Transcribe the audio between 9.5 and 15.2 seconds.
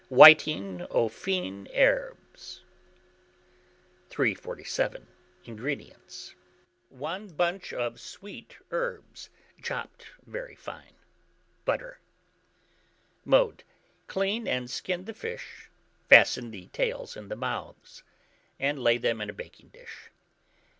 chopped very fine; butter. Mode. Clean and skin the